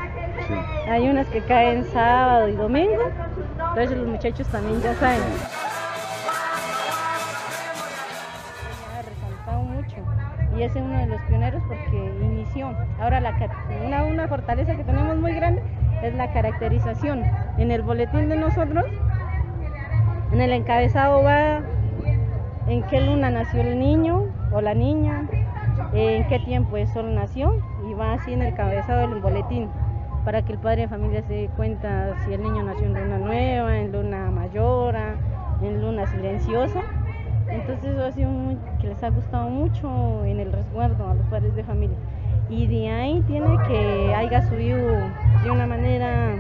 Hay 0.90 1.08
unas 1.08 1.28
que 1.28 1.42
caen 1.42 1.86
sábado 1.86 2.50
y 2.50 2.54
domingo, 2.54 3.04
entonces 3.58 3.98
los 3.98 4.08
muchachos 4.08 4.48
también 4.48 4.82
ya 4.82 4.94
saben. 4.96 5.22
Ha 8.94 9.02
resaltado 9.02 9.62
y 10.58 10.64
es 10.64 10.76
uno 10.76 10.98
de 10.98 11.06
los 11.08 11.22
pioneros 11.22 11.64
porque 11.68 12.14
inició. 12.22 12.76
Ahora 13.00 13.22
la, 13.22 13.34
una, 13.86 14.04
una 14.04 14.28
fortaleza 14.28 14.76
que 14.76 14.84
tenemos 14.84 15.18
muy 15.18 15.34
grande 15.34 15.62
es 16.04 16.14
la 16.16 16.34
caracterización. 16.34 17.24
En 17.58 17.72
el 17.72 17.82
boletín 17.84 18.28
de 18.28 18.36
nosotros, 18.36 18.86
en 20.32 20.42
el 20.42 20.52
encabezado 20.52 21.24
va 21.24 21.62
en 22.68 22.84
qué 22.84 23.02
luna 23.02 23.30
nació 23.30 23.62
el 23.62 23.80
niño 23.80 24.26
o 24.52 24.62
la 24.62 24.74
niña, 24.74 25.28
en 25.94 26.28
qué 26.28 26.40
tiempo 26.40 26.76
de 26.76 26.88
sol 26.88 27.16
nació 27.16 27.56
y 27.90 27.94
va 27.94 28.14
así 28.14 28.34
en 28.34 28.42
el 28.42 28.50
encabezado 28.50 29.08
del 29.08 29.22
boletín 29.22 29.70
para 30.24 30.44
que 30.44 30.54
el 30.54 30.60
padre 30.60 30.84
de 30.84 30.88
familia 30.88 31.22
se 31.24 31.34
dé 31.34 31.50
cuenta 31.56 32.16
si 32.26 32.34
el 32.34 32.44
niño 32.44 32.64
nació 32.64 32.86
en 32.86 32.94
luna 32.94 33.18
nueva, 33.18 33.78
en 33.78 33.92
luna 33.92 34.32
mayor, 34.32 34.96
en 35.62 35.82
luna 35.82 36.08
silenciosa. 36.08 36.82
Entonces 37.50 37.92
eso 37.92 38.06
ha 38.06 38.12
sido 38.12 38.30
muy, 38.30 38.58
que 38.80 38.88
les 38.88 39.04
ha 39.04 39.10
gustado 39.10 39.50
mucho 39.50 40.24
en 40.26 40.40
el 40.40 40.52
resguardo 40.52 41.08
a 41.10 41.16
los 41.16 41.26
padres 41.28 41.56
de 41.56 41.64
familia. 41.64 41.98
y 42.50 42.68
de 42.68 42.90
ahí 42.90 43.24
tiene 43.28 43.58
que 43.68 44.14
haya 44.14 44.42
subido 44.50 44.78
de 45.44 45.52
una 45.52 45.66
manera 45.66 46.36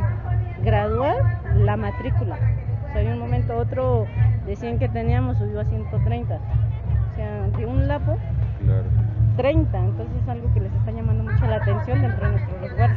gradual 0.61 1.15
la 1.55 1.77
matrícula. 1.77 2.37
O 2.89 2.93
sea, 2.93 3.01
de 3.01 3.13
un 3.13 3.19
momento 3.19 3.53
a 3.53 3.57
otro 3.57 4.05
decían 4.45 4.77
que 4.77 4.89
teníamos, 4.89 5.37
subió 5.37 5.61
a 5.61 5.65
130. 5.65 6.35
O 6.35 7.15
sea, 7.15 7.47
de 7.57 7.65
un 7.65 7.87
lapo, 7.87 8.17
30. 9.37 9.77
Entonces 9.77 10.15
es 10.21 10.29
algo 10.29 10.53
que 10.53 10.59
les 10.59 10.73
está 10.73 10.91
llamando 10.91 11.23
mucho 11.23 11.45
la 11.45 11.57
atención 11.57 12.01
dentro 12.01 12.25
de 12.25 12.31
nuestro 12.31 12.59
resguardo. 12.59 12.95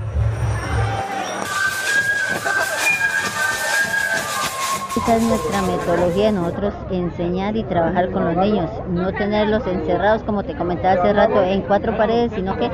Esa 5.05 5.17
es 5.17 5.23
nuestra 5.25 5.61
metodología, 5.61 6.33
nosotros 6.33 6.73
enseñar 6.91 7.55
y 7.59 7.65
trabajar 7.65 8.11
con 8.11 8.25
los 8.25 8.37
niños, 8.39 8.71
no 8.89 9.13
tenerlos 9.13 9.67
encerrados, 9.67 10.23
como 10.23 10.43
te 10.45 10.57
comentaba 10.57 10.95
hace 10.95 11.13
rato, 11.13 11.43
en 11.43 11.61
cuatro 11.61 11.95
paredes, 11.95 12.33
sino 12.35 12.57
que 12.57 12.71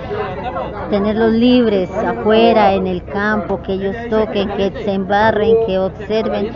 tenerlos 0.90 1.32
libres, 1.32 1.90
afuera, 1.90 2.75
en 2.75 2.87
el 2.87 3.04
campo, 3.04 3.60
que 3.62 3.72
ellos 3.72 3.96
toquen, 4.10 4.49
que 4.50 4.70
se 4.70 4.92
embarren, 4.92 5.56
que 5.66 5.80
observen. 5.80 6.52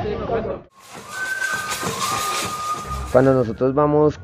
Cuando 3.10 3.34
nosotros 3.34 3.74
vamos 3.74 4.20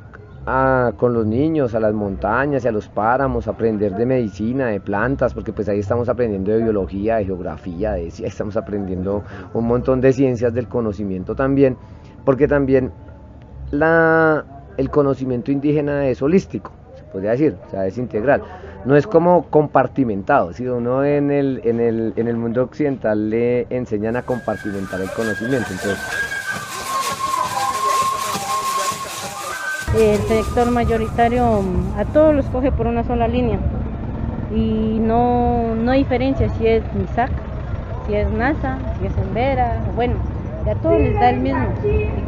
a- 0.47 0.93
con 0.97 1.13
los 1.13 1.27
niños 1.27 1.75
a 1.75 1.81
las 1.81 1.93
montañas 1.93 2.65
y 2.65 2.69
a 2.69 2.73
los 2.73 2.89
páramos 2.89 3.47
aprender 3.49 3.95
de 3.95 4.07
medicina, 4.07 4.67
de 4.69 4.81
plantas, 4.81 5.35
porque 5.35 5.53
pues 5.53 5.69
ahí 5.69 5.79
estamos 5.81 6.09
aprendiendo 6.09 6.51
de 6.51 6.63
biología, 6.63 7.17
de 7.17 7.27
geografía, 7.27 7.93
de, 7.93 8.07
estamos 8.25 8.57
aprendiendo 8.57 9.23
un 9.55 9.67
montón 9.67 10.01
de 10.01 10.13
ciencias 10.13 10.53
del 10.55 10.67
conocimiento 10.69 11.35
también, 11.35 11.77
porque 12.25 12.49
también 12.49 12.91
el 13.73 14.91
conocimiento 14.91 15.53
indígena 15.53 16.07
es 16.09 16.21
holístico, 16.23 16.73
se 16.97 17.05
podría 17.05 17.33
decir, 17.33 17.57
o 17.67 17.71
sea, 17.71 17.87
es 17.87 17.99
integral. 17.99 18.43
No 18.85 18.97
es 18.97 19.07
como 19.07 19.45
compartimentado, 19.51 20.55
si 20.55 20.67
uno 20.67 21.05
en, 21.05 21.31
el, 21.31 21.61
en 21.65 22.29
el 22.29 22.37
mundo 22.37 22.63
occidental 22.63 23.29
le 23.29 23.67
enseñan 23.69 24.17
a 24.17 24.23
compartimentar 24.23 25.01
el 25.03 25.11
conocimiento, 25.11 25.69
entonces 25.71 25.99
El 29.99 30.19
sector 30.19 30.71
mayoritario 30.71 31.63
a 31.97 32.05
todos 32.05 32.35
los 32.35 32.47
coge 32.47 32.71
por 32.71 32.87
una 32.87 33.03
sola 33.03 33.27
línea. 33.27 33.59
Y 34.55 34.99
no, 35.01 35.75
no 35.75 35.93
diferencia 35.93 36.49
si 36.51 36.67
es 36.67 36.83
MISAC, 36.95 37.31
si 38.07 38.15
es 38.15 38.31
NASA, 38.31 38.79
si 38.99 39.07
es 39.07 39.17
Embera, 39.19 39.81
bueno, 39.97 40.15
a 40.71 40.75
todos 40.77 40.99
les 40.99 41.15
da 41.15 41.31
el 41.31 41.41
mismo. 41.41 41.67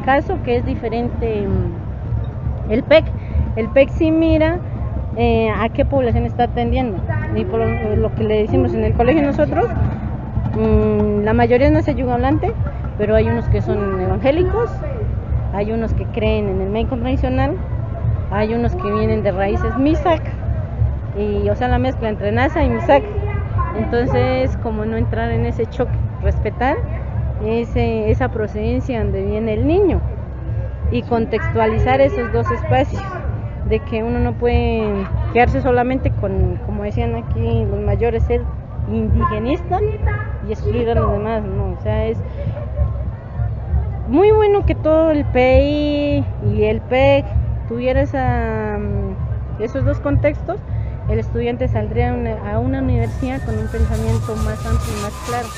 Caso 0.04 0.38
que 0.45 0.57
es 0.57 0.66
diferente 0.66 1.47
mm, 1.47 2.73
el 2.73 2.83
PEC, 2.83 3.04
el 3.57 3.69
PEC 3.69 3.90
sí 3.90 4.11
mira 4.11 4.59
eh, 5.16 5.50
a 5.50 5.69
qué 5.69 5.85
población 5.85 6.25
está 6.25 6.45
atendiendo. 6.45 6.99
Y 7.37 7.45
por 7.45 7.61
lo, 7.61 8.14
que 8.14 8.25
le 8.25 8.42
decimos 8.42 8.75
en 8.75 8.85
el 8.85 8.92
colegio 8.95 9.23
nosotros, 9.23 9.66
mm, 10.57 11.25
la 11.25 11.33
mayoría 11.33 11.71
no 11.71 11.78
es 11.78 11.88
hablante, 11.88 12.52
pero 12.99 13.14
hay 13.14 13.28
unos 13.28 13.47
que 13.49 13.62
son 13.62 14.00
evangélicos, 14.00 14.71
hay 15.52 15.73
unos 15.73 15.92
que 15.94 16.06
creen 16.06 16.49
en 16.49 16.61
el 16.61 16.71
médico 16.71 16.97
tradicional, 16.97 17.56
hay 18.30 18.54
unos 18.54 18.75
que 18.75 18.90
vienen 18.90 19.23
de 19.23 19.32
raíces 19.32 19.76
MISAC, 19.76 20.23
y 21.18 21.49
o 21.49 21.56
sea 21.56 21.68
la 21.68 21.78
mezcla 21.78 22.09
entre 22.09 22.32
NASA 22.32 22.64
y 22.64 22.71
MISAC. 22.71 23.02
Entonces, 23.76 24.56
como 24.59 24.85
no 24.85 24.97
entrar 24.97 25.30
en 25.30 25.47
ese 25.47 25.66
choque, 25.66 25.92
respetar 26.23 26.76
ese, 27.44 28.11
esa 28.11 28.28
procedencia 28.28 29.02
donde 29.02 29.23
viene 29.23 29.54
el 29.54 29.66
niño 29.66 30.00
y 30.90 31.02
contextualizar 31.02 32.00
esos 32.00 32.32
dos 32.32 32.50
espacios, 32.50 33.02
de 33.68 33.78
que 33.78 34.02
uno 34.02 34.18
no 34.18 34.35
puede 34.35 34.82
quedarse 35.32 35.61
solamente 35.62 36.11
con, 36.11 36.59
como 36.66 36.82
decían 36.82 37.14
aquí 37.14 37.64
los 37.64 37.80
mayores, 37.80 38.23
ser 38.25 38.42
indigenista 38.90 39.78
y 40.47 40.52
excluir 40.52 40.90
a 40.90 40.94
los 40.94 41.12
demás, 41.12 41.42
no, 41.42 41.76
o 41.78 41.82
sea, 41.82 42.06
es 42.06 42.18
muy 44.12 44.31
bueno 44.31 44.66
que 44.66 44.75
todo 44.75 45.11
el 45.11 45.25
PI 45.25 46.22
y 46.55 46.64
el 46.64 46.83
PEC 46.83 47.25
tuviera 47.66 48.03
esa, 48.03 48.77
mm, 48.79 49.62
esos 49.62 49.87
dos 49.87 50.01
contextos, 50.01 50.61
el 51.09 51.18
estudiante 51.18 51.66
saldría 51.66 52.11
a 52.53 52.59
una, 52.59 52.83
universidad 52.83 53.42
con 53.46 53.57
un 53.57 53.66
pensamiento 53.68 54.37
más 54.37 54.66
amplio 54.66 54.98
y 54.98 55.03
más 55.03 55.12
claro. 55.27 55.48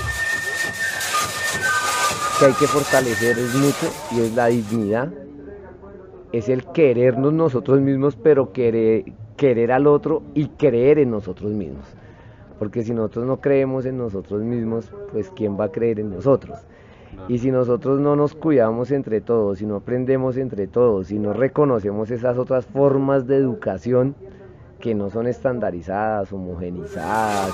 que 2.38 2.46
hay 2.46 2.52
que 2.52 2.66
fortalecer 2.68 3.38
es 3.38 3.54
mucho 3.56 3.92
y 4.12 4.20
es 4.20 4.34
la 4.36 4.46
dignidad, 4.46 5.08
es 6.30 6.48
el 6.48 6.64
querernos 6.66 7.32
nosotros 7.32 7.80
mismos, 7.80 8.14
pero 8.14 8.52
querer, 8.52 9.04
querer 9.36 9.72
al 9.72 9.88
otro 9.88 10.22
y 10.34 10.46
creer 10.46 11.00
en 11.00 11.10
nosotros 11.10 11.50
mismos. 11.50 11.86
Porque 12.60 12.84
si 12.84 12.92
nosotros 12.92 13.26
no 13.26 13.40
creemos 13.40 13.84
en 13.84 13.98
nosotros 13.98 14.42
mismos, 14.42 14.92
pues 15.10 15.28
¿quién 15.34 15.58
va 15.58 15.64
a 15.64 15.72
creer 15.72 15.98
en 15.98 16.10
nosotros? 16.10 16.60
Y 17.28 17.38
si 17.38 17.50
nosotros 17.50 18.00
no 18.00 18.16
nos 18.16 18.34
cuidamos 18.34 18.90
entre 18.90 19.20
todos, 19.20 19.58
si 19.58 19.66
no 19.66 19.76
aprendemos 19.76 20.36
entre 20.36 20.66
todos, 20.66 21.08
si 21.08 21.18
no 21.18 21.32
reconocemos 21.32 22.10
esas 22.10 22.38
otras 22.38 22.66
formas 22.66 23.26
de 23.26 23.36
educación 23.36 24.14
que 24.80 24.94
no 24.94 25.08
son 25.10 25.26
estandarizadas, 25.26 26.32
homogenizadas, 26.32 27.52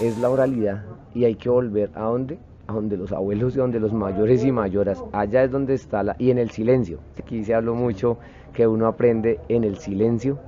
es 0.00 0.18
la 0.18 0.30
oralidad. 0.30 0.84
Y 1.14 1.24
hay 1.24 1.34
que 1.34 1.48
volver 1.48 1.90
a 1.94 2.02
donde 2.02 2.38
a 2.68 2.72
donde 2.72 2.96
los 2.96 3.12
abuelos 3.12 3.54
y 3.54 3.58
donde 3.58 3.80
los 3.80 3.92
mayores 3.92 4.44
y 4.44 4.52
mayoras. 4.52 5.02
Allá 5.12 5.44
es 5.44 5.50
donde 5.50 5.74
está 5.74 6.02
la 6.02 6.16
y 6.18 6.30
en 6.30 6.38
el 6.38 6.50
silencio. 6.50 6.98
Aquí 7.18 7.44
se 7.44 7.54
habló 7.54 7.74
mucho 7.74 8.18
que 8.52 8.66
uno 8.66 8.86
aprende 8.86 9.40
en 9.48 9.64
el 9.64 9.78
silencio 9.78 10.38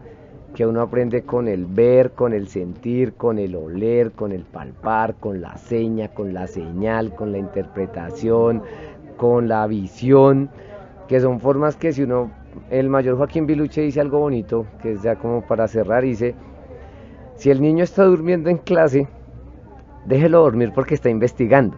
que 0.55 0.67
uno 0.67 0.81
aprende 0.81 1.23
con 1.23 1.49
el 1.49 1.67
ver 1.67 2.13
con 2.13 2.33
el 2.33 2.49
sentir 2.49 3.15
con 3.15 3.39
el 3.39 3.55
oler 3.55 4.13
con 4.13 4.33
el 4.33 4.43
palpar 4.43 5.15
con 5.17 5.41
la 5.41 5.57
seña 5.57 6.09
con 6.09 6.35
la 6.35 6.47
señal 6.47 7.15
con 7.15 7.33
la 7.33 7.39
interpretación 7.39 8.63
con 9.17 9.49
la 9.49 9.67
visión 9.67 10.51
que 11.07 11.21
son 11.21 11.41
formas 11.41 11.77
que 11.77 11.93
si 11.93 12.03
uno 12.03 12.31
el 12.71 12.89
mayor 12.89 13.17
Joaquín 13.17 13.47
Biluche 13.47 13.83
dice 13.83 14.01
algo 14.01 14.19
bonito 14.19 14.67
que 14.83 14.93
es 14.93 15.03
ya 15.03 15.17
como 15.17 15.47
para 15.47 15.69
cerrar 15.69 16.03
dice 16.03 16.35
si 17.37 17.51
el 17.51 17.61
niño 17.61 17.85
está 17.85 18.05
durmiendo 18.05 18.51
en 18.51 18.59
clase 18.59 19.09
déjelo 20.09 20.41
dormir 20.41 20.73
porque 20.75 20.95
está 20.95 21.11
investigando. 21.11 21.77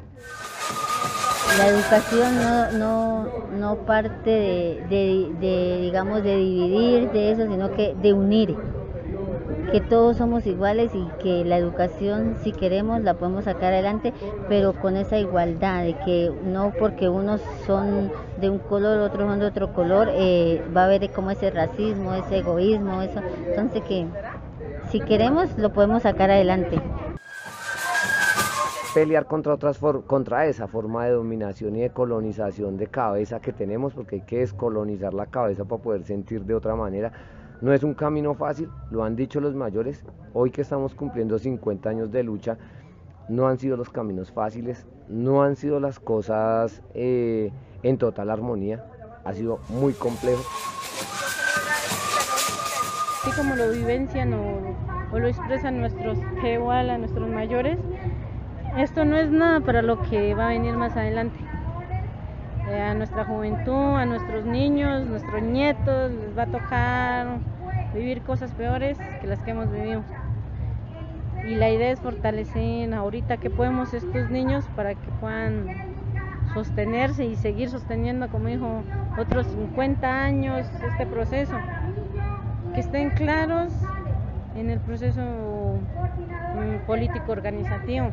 La 1.59 1.69
educación 1.69 2.37
no, 2.37 2.73
no, 2.73 3.27
no 3.59 3.77
parte 3.87 4.31
de, 4.31 5.29
de- 5.41 5.79
digamos, 5.83 6.23
de 6.23 6.37
dividir 6.37 7.11
de 7.11 7.33
eso, 7.33 7.47
sino 7.51 7.71
que 7.73 7.95
de 8.01 8.13
unir. 8.13 8.57
Que 9.73 9.81
todos 9.81 10.17
somos 10.17 10.47
iguales 10.47 10.91
y 10.95 11.05
que 11.23 11.45
la 11.45 11.57
educación, 11.57 12.37
si 12.43 12.53
queremos, 12.53 13.03
la 13.03 13.15
podemos 13.15 13.45
sacar 13.45 13.73
adelante, 13.73 14.13
pero 14.49 14.73
con 14.73 14.97
esa 14.97 15.19
igualdad, 15.19 15.85
de 15.85 15.95
que 16.05 16.33
no 16.45 16.73
porque 16.79 17.09
unos 17.09 17.41
son 17.67 18.11
de 18.41 18.51
un 18.51 18.59
color, 18.59 18.99
otros 18.99 19.29
son 19.29 19.39
de 19.39 19.47
otro 19.47 19.73
color, 19.73 20.09
eh, 20.13 20.63
va 20.77 20.83
a 20.83 20.85
haber 20.87 21.11
como 21.11 21.31
ese 21.31 21.51
racismo, 21.51 22.15
ese 22.15 22.39
egoísmo, 22.39 23.03
eso. 23.03 23.21
Entonces 23.49 23.83
que 23.85 24.07
si 24.91 25.01
queremos, 25.01 25.57
lo 25.57 25.71
podemos 25.73 26.03
sacar 26.03 26.31
adelante. 26.31 26.81
Pelear 28.93 29.27
contra, 29.27 29.55
otras 29.55 29.79
contra 30.07 30.47
esa 30.47 30.67
forma 30.67 31.05
de 31.05 31.13
dominación 31.13 31.77
y 31.77 31.83
de 31.83 31.91
colonización 31.91 32.77
de 32.77 32.89
cabeza 32.89 33.41
que 33.41 33.53
tenemos, 33.53 33.95
porque 33.95 34.17
hay 34.17 34.23
que 34.23 34.39
descolonizar 34.39 35.15
la 35.15 35.27
cabeza 35.27 35.65
para 35.65 35.81
poder 35.81 36.05
sentir 36.05 36.45
de 36.45 36.55
otra 36.55 36.75
manera. 36.75 37.13
No 37.61 37.73
es 37.73 37.85
un 37.85 37.95
camino 37.95 38.35
fácil, 38.35 38.69
lo 38.91 39.05
han 39.05 39.15
dicho 39.15 39.41
los 39.41 39.55
mayores. 39.55 40.05
Hoy 40.35 40.51
que 40.51 40.63
estamos 40.63 40.97
cumpliendo 40.97 41.39
50 41.39 41.89
años 41.89 42.11
de 42.11 42.25
lucha, 42.25 42.59
no 43.29 43.47
han 43.47 43.59
sido 43.59 43.77
los 43.77 43.91
caminos 43.91 44.33
fáciles, 44.33 44.85
no 45.09 45.45
han 45.45 45.55
sido 45.55 45.79
las 45.79 46.01
cosas 46.01 46.83
eh, 46.95 47.53
en 47.85 47.97
total 47.97 48.29
armonía, 48.29 48.85
ha 49.25 49.33
sido 49.33 49.61
muy 49.69 49.93
complejo. 49.93 50.43
Así 53.23 53.31
como 53.37 53.55
lo 53.55 53.71
vivencian 53.71 54.33
o, 54.33 55.19
lo 55.19 55.29
expresan 55.29 55.79
nuestros 55.79 56.19
a 56.19 56.99
nuestros 56.99 57.29
mayores, 57.29 57.79
esto 58.77 59.05
no 59.05 59.17
es 59.17 59.31
nada 59.31 59.61
para 59.61 59.83
lo 59.83 60.01
que 60.03 60.35
va 60.35 60.47
a 60.47 60.49
venir 60.49 60.75
más 60.77 60.97
adelante. 60.97 61.39
Eh, 62.71 62.81
a 62.81 62.95
nuestra 62.95 63.25
juventud, 63.25 63.97
a 63.97 64.05
nuestros 64.05 64.45
niños, 64.45 65.07
nuestros 65.07 65.43
nietos, 65.43 66.13
les 66.13 66.39
va 66.39 66.43
a 66.43 66.47
tocar 66.47 67.27
vivir 67.95 68.23
cosas 68.23 68.53
peores 68.53 68.97
que 69.21 69.27
las 69.27 69.41
que 69.41 69.51
hemos 69.51 69.71
vivido. 69.73 70.03
Y 71.49 71.55
la 71.57 71.71
idea 71.71 71.91
es 71.91 72.01
fortalecer 72.01 72.93
ahorita 72.95 73.39
que 73.39 73.51
podemos 73.51 73.93
estos 73.93 74.31
niños 74.31 74.65
para 74.77 74.95
que 74.95 75.11
puedan 75.21 75.67
sostenerse 76.55 77.25
y 77.25 77.35
seguir 77.35 77.71
sosteniendo, 77.71 78.29
como 78.29 78.47
dijo, 78.47 78.83
otros 79.19 79.47
50 79.47 80.07
años 80.07 80.67
este 80.89 81.07
proceso. 81.07 81.57
Que 82.75 82.81
estén 82.81 83.11
claros 83.11 83.73
en 84.55 84.71
el 84.71 84.79
proceso 84.81 85.23
mm, 85.23 86.87
político 86.87 87.33
organizativo. 87.33 88.13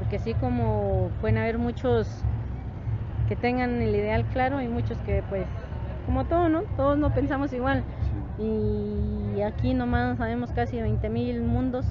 Porque 0.00 0.16
así 0.16 0.34
como 0.34 1.10
pueden 1.20 1.38
haber 1.38 1.58
muchos 1.58 2.08
que 3.28 3.36
tengan 3.36 3.80
el 3.80 3.94
ideal 3.94 4.24
claro 4.32 4.60
y 4.60 4.66
muchos 4.66 4.98
que 5.06 5.22
pues 5.28 5.46
como 6.06 6.24
todo, 6.24 6.48
¿no? 6.48 6.62
Todos 6.76 6.98
no 6.98 7.14
pensamos 7.14 7.52
igual. 7.52 7.84
y 8.38 9.42
aquí 9.42 9.74
nomás 9.74 10.18
sabemos 10.18 10.50
casi 10.52 10.80
20.000 10.80 11.40
mundos. 11.40 11.86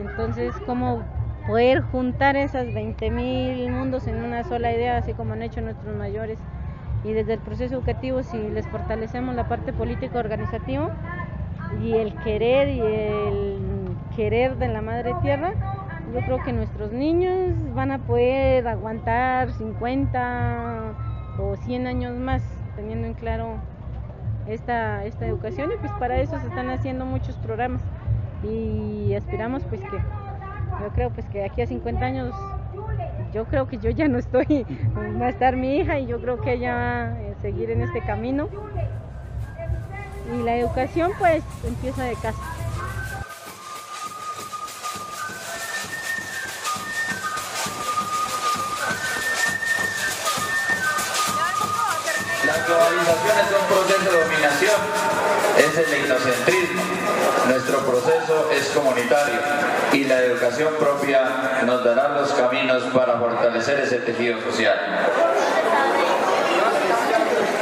Entonces, 0.00 0.54
¿cómo 0.66 1.02
poder 1.46 1.82
juntar 1.82 2.36
esas 2.36 2.66
20.000 2.66 3.70
mundos 3.70 4.06
en 4.06 4.22
una 4.22 4.44
sola 4.44 4.72
idea, 4.72 4.98
así 4.98 5.12
como 5.12 5.34
han 5.34 5.42
hecho 5.42 5.60
nuestros 5.60 5.94
mayores? 5.96 6.38
Y 7.04 7.12
desde 7.12 7.34
el 7.34 7.40
proceso 7.40 7.76
educativo, 7.76 8.22
si 8.22 8.36
les 8.36 8.66
fortalecemos 8.66 9.34
la 9.34 9.48
parte 9.48 9.72
política 9.72 10.18
organizativa 10.18 10.90
y 11.82 11.94
el 11.94 12.14
querer 12.16 12.68
y 12.68 12.80
el 12.80 13.58
querer 14.16 14.56
de 14.56 14.68
la 14.68 14.82
madre 14.82 15.14
tierra, 15.22 15.52
yo 16.12 16.20
creo 16.20 16.42
que 16.42 16.52
nuestros 16.52 16.92
niños 16.92 17.54
van 17.74 17.90
a 17.90 17.98
poder 17.98 18.66
aguantar 18.66 19.52
50 19.52 20.94
o 21.38 21.56
100 21.56 21.86
años 21.86 22.16
más, 22.16 22.42
teniendo 22.76 23.06
en 23.06 23.14
claro 23.14 23.56
esta, 24.46 25.04
esta 25.04 25.26
educación 25.26 25.70
y 25.72 25.76
pues 25.76 25.92
para 25.92 26.18
eso 26.20 26.38
se 26.40 26.46
están 26.46 26.70
haciendo 26.70 27.04
muchos 27.04 27.36
programas. 27.36 27.82
Y 28.42 29.14
aspiramos 29.14 29.64
pues 29.64 29.80
que 29.80 29.98
yo 30.80 30.88
creo 30.94 31.10
pues 31.10 31.26
que 31.26 31.44
aquí 31.44 31.62
a 31.62 31.66
50 31.66 32.04
años 32.04 32.34
yo 33.32 33.44
creo 33.46 33.66
que 33.66 33.78
yo 33.78 33.90
ya 33.90 34.08
no 34.08 34.18
estoy 34.18 34.64
va 35.20 35.26
a 35.26 35.30
estar 35.30 35.56
mi 35.56 35.76
hija 35.76 35.98
y 35.98 36.06
yo 36.06 36.20
creo 36.20 36.40
que 36.40 36.54
ella 36.54 36.74
va 36.74 37.02
a 37.08 37.40
seguir 37.42 37.70
en 37.70 37.82
este 37.82 38.00
camino. 38.00 38.48
Y 40.34 40.42
la 40.42 40.56
educación 40.56 41.12
pues 41.18 41.42
empieza 41.66 42.04
de 42.04 42.14
casa 42.14 42.57
globalización 52.68 53.38
es 53.38 53.60
un 53.60 53.66
proceso 53.66 54.10
de 54.10 54.20
dominación, 54.20 54.80
es 55.56 55.78
el 55.78 56.04
etnocentrismo. 56.04 56.82
Nuestro 57.48 57.78
proceso 57.78 58.50
es 58.52 58.68
comunitario 58.68 59.40
y 59.92 60.04
la 60.04 60.20
educación 60.20 60.74
propia 60.78 61.62
nos 61.64 61.82
dará 61.82 62.08
los 62.08 62.30
caminos 62.32 62.82
para 62.94 63.18
fortalecer 63.18 63.80
ese 63.80 63.98
tejido 63.98 64.40
social. 64.42 64.76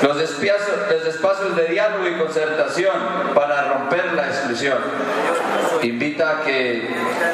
Los 0.03 0.21
espacios, 0.21 0.61
los 0.91 1.07
espacios 1.07 1.57
de 1.57 1.65
diálogo 1.69 2.07
y 2.09 2.19
concertación 2.19 2.95
para 3.35 3.73
romper 3.73 4.13
la 4.13 4.27
exclusión. 4.27 4.79
Invita 5.83 6.31
a 6.31 6.43
que 6.43 6.89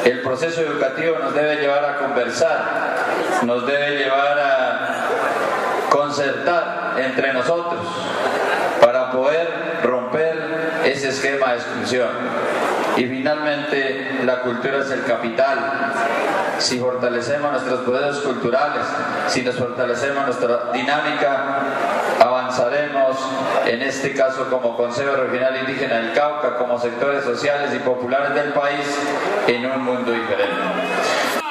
el 0.05 0.21
proceso 0.21 0.61
educativo 0.61 1.17
nos 1.19 1.35
debe 1.35 1.57
llevar 1.57 1.85
a 1.85 1.99
conversar, 1.99 3.45
nos 3.45 3.67
debe 3.67 3.99
llevar 3.99 4.39
a 4.39 4.72
concertar 5.93 6.95
entre 6.97 7.35
nosotros 7.35 7.81
para 8.81 9.13
poder 9.13 9.81
romper 9.83 10.81
ese 10.85 11.11
esquema 11.11 11.53
de 11.53 11.59
exclusión. 11.59 12.09
Y 12.97 13.05
finalmente, 13.05 14.21
la 14.25 14.41
cultura 14.41 14.79
es 14.79 14.91
el 14.91 15.05
capital. 15.05 15.59
Si 16.59 16.79
fortalecemos 16.79 17.53
nuestros 17.53 17.81
poderes 17.81 18.17
culturales, 18.19 18.85
si 19.29 19.43
nos 19.43 19.57
fortalecemos 19.57 20.25
nuestra 20.27 20.73
dinámica, 20.73 21.61
avanzaremos, 22.21 23.19
en 23.67 23.83
este 23.83 24.15
caso 24.15 24.49
como 24.49 24.77
Consejo 24.77 25.17
Regional 25.17 25.57
Indígena 25.59 25.97
del 25.97 26.13
Cauca, 26.13 26.57
como 26.57 26.79
sectores 26.79 27.25
sociales 27.25 27.73
y 27.75 27.79
populares 27.81 28.35
del 28.35 28.53
país, 28.53 28.87
en 29.47 29.67
un 29.67 29.85
mundo 29.85 30.11
diferente. 30.11 31.42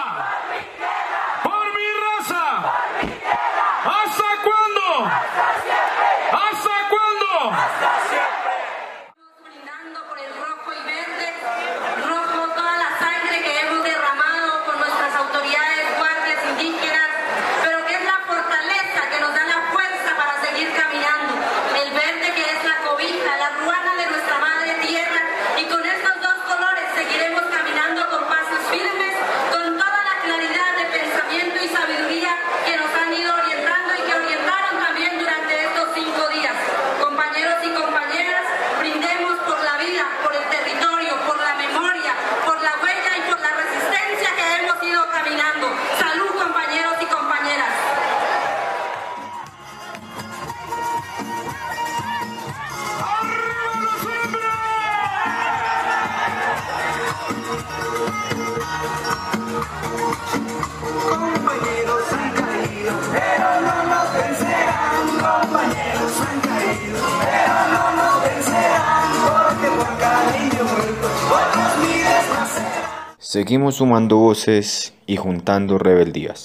Seguimos 73.31 73.75
sumando 73.75 74.17
voces 74.17 74.93
y 75.07 75.15
juntando 75.15 75.77
rebeldías. 75.77 76.39